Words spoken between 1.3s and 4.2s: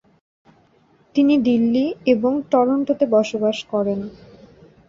দিল্লী এবং টরন্টো-তে বসবাস করেন।